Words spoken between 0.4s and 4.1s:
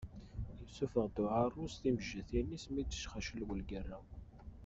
Yessuffeɣ-d uɛarus timejjatin-is mi d-tecxaclew lgerra.